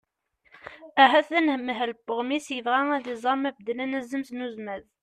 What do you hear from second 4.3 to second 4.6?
n